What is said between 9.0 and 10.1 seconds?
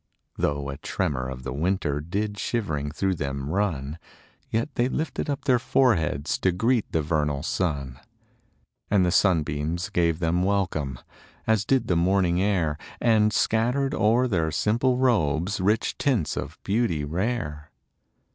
the sunbeams